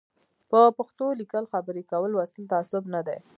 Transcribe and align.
په 0.49 0.59
پښتو 0.77 1.05
لیکل 1.19 1.43
خبري 1.53 1.83
کول 1.91 2.09
لوستل 2.13 2.43
تعصب 2.53 2.83
نه 2.93 3.01
دی 3.07 3.17